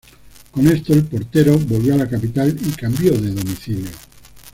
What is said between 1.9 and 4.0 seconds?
a la capital y cambió de domicilio.